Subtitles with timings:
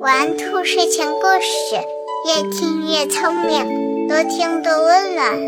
[0.00, 1.76] 玩兔睡前故事，
[2.26, 5.38] 越听越聪明，多听多温暖。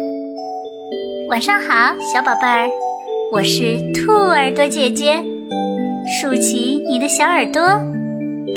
[1.29, 2.69] 晚上好，小宝贝儿，
[3.33, 5.23] 我是兔耳朵姐姐，
[6.21, 7.63] 竖起你的小耳朵，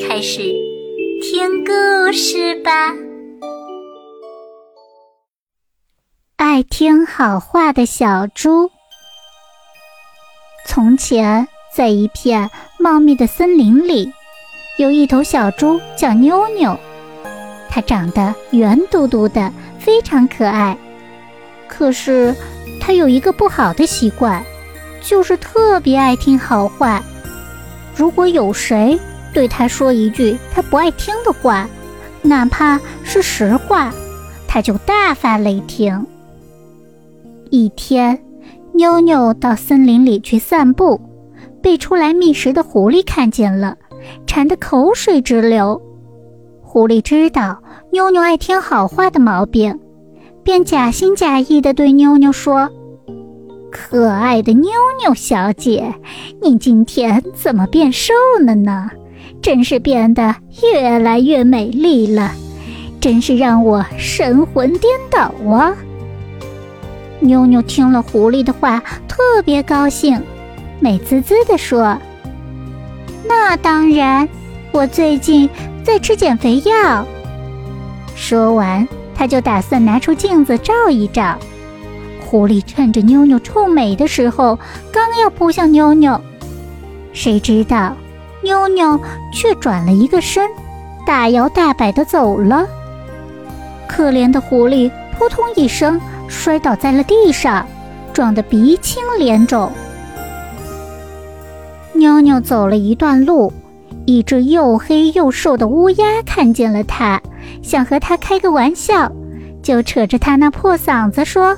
[0.08, 0.42] 开始
[1.22, 2.94] 听故事吧。
[6.38, 8.70] 爱听好话的小猪。
[10.66, 14.14] 从前，在一片茂密的森林里，
[14.78, 16.78] 有一头小猪叫妞妞。
[17.70, 20.78] 它长得圆嘟嘟的，非常可爱。
[21.68, 22.36] 可是，
[22.80, 24.44] 它有一个不好的习惯，
[25.02, 27.02] 就是特别爱听好话。
[27.96, 29.00] 如果有谁
[29.34, 31.68] 对它说一句它不爱听的话，
[32.22, 33.92] 哪怕是实话，
[34.48, 36.06] 它就大发雷霆。
[37.50, 38.20] 一天。
[38.76, 41.00] 妞妞到森林里去散步，
[41.64, 43.76] 被出来觅食的狐狸看见了，
[44.28, 45.82] 馋得口水直流。
[46.62, 47.58] 狐狸知道
[47.92, 49.80] 妞妞爱听好话的毛病，
[50.44, 52.70] 便假心假意地对妞妞说
[53.72, 55.96] ：“可爱的妞妞小姐，
[56.42, 58.14] 你今天怎么变瘦
[58.46, 58.90] 了呢？
[59.42, 62.32] 真是变得越来越美丽了，
[63.00, 65.74] 真是让我神魂颠倒啊！”
[67.22, 70.22] 妞妞听了狐狸的话，特别高兴，
[70.84, 71.98] 美滋滋地说
[73.26, 74.28] ：“那当然，
[74.74, 75.50] 我最近
[75.82, 77.08] 在吃减肥药。”
[78.18, 78.86] 说完，
[79.16, 81.38] 他就打算拿出镜子照一照。
[82.26, 84.60] 狐狸趁着妞妞臭美的时候，
[84.92, 86.20] 刚要扑向妞妞，
[87.14, 87.96] 谁知道
[88.42, 89.00] 妞妞
[89.32, 90.50] 却转了一个身，
[91.06, 92.68] 大摇大摆地走了。
[93.88, 95.98] 可怜的狐狸扑通一声。
[96.28, 97.66] 摔倒在了地上，
[98.12, 99.72] 撞得鼻青脸肿。
[102.04, 103.54] 妞妞走了一段路，
[104.06, 107.22] 一只又黑又瘦的乌鸦看见了它，
[107.62, 109.10] 想和它开个玩笑，
[109.62, 111.58] 就扯着它那破嗓子说：“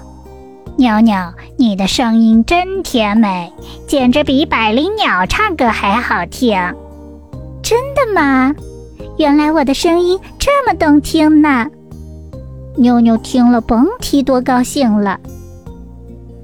[0.78, 1.16] 妞妞，
[1.58, 3.52] 你的声音真甜美，
[3.88, 6.56] 简直比百灵鸟唱歌还好听。
[7.64, 8.54] ”“真的吗？
[9.18, 11.66] 原来我的声音这么动听呢。”
[12.78, 15.20] 妞妞听了，甭提多高兴了。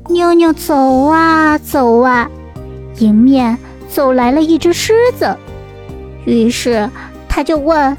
[0.09, 2.28] 妞妞走啊走啊，
[2.98, 3.56] 迎面
[3.91, 5.38] 走来了一只狮子，
[6.25, 6.90] 于是
[7.28, 7.96] 他就问：“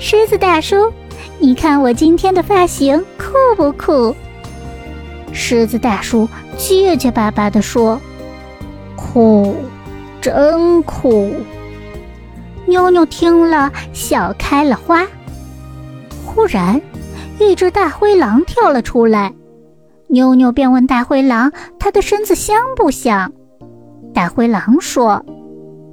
[0.00, 0.92] 狮子大叔，
[1.38, 4.16] 你看我今天的发型酷不酷？”
[5.32, 8.00] 狮子大叔结结巴巴地说
[8.96, 9.54] ：“酷，
[10.20, 11.34] 真酷。”
[12.64, 15.06] 妞妞听了，笑开了花。
[16.24, 16.80] 忽然。
[17.38, 19.34] 一只大灰狼跳了出来，
[20.06, 23.30] 妞妞便问大灰狼：“它的身子香不香？”
[24.16, 25.22] 大灰狼说：“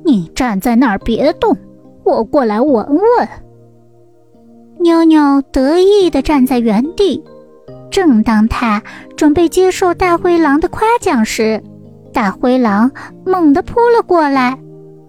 [0.06, 1.58] 你站在那儿别动，
[2.06, 3.28] 我过来闻闻。”
[4.80, 7.22] 妞妞得意地站在原地。
[7.92, 8.82] 正当他
[9.18, 11.62] 准备接受大灰狼的夸奖时，
[12.14, 12.90] 大灰狼
[13.26, 14.58] 猛地扑了过来，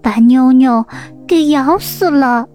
[0.02, 0.84] 把妞妞
[1.24, 2.48] 给咬死了。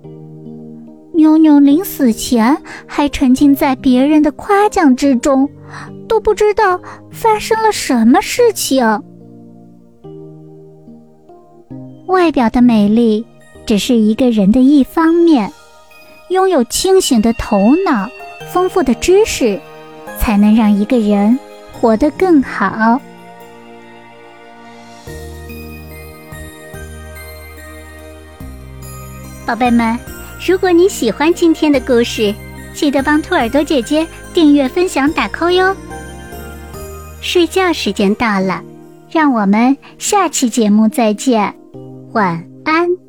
[1.14, 5.50] 妞妞临死前还沉浸在别人的夸奖之中，
[6.06, 6.78] 都不知道
[7.10, 9.02] 发生了什么事情。
[12.10, 13.24] 外表的美丽
[13.68, 15.54] 只是一个人的一方面，
[16.30, 18.10] 拥有清醒的头脑、
[18.52, 19.60] 丰富的知识，
[20.18, 21.38] 才能让一个人
[21.72, 23.00] 活得更好。
[29.46, 29.98] 宝贝们。
[30.44, 32.34] 如果你喜欢今天的故事，
[32.74, 35.76] 记得帮兔耳朵姐姐订阅、分享、打 call 哟。
[37.22, 38.64] 睡觉时间到了，
[39.12, 41.54] 让我们下期节目再见，
[42.14, 43.09] 晚安。